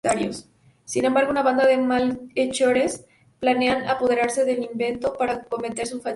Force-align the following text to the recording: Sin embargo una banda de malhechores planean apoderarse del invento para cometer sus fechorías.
Sin 0.85 1.05
embargo 1.05 1.29
una 1.29 1.43
banda 1.43 1.65
de 1.67 1.77
malhechores 1.77 3.05
planean 3.39 3.87
apoderarse 3.87 4.45
del 4.45 4.63
invento 4.63 5.13
para 5.13 5.43
cometer 5.43 5.85
sus 5.87 5.99
fechorías. 6.01 6.09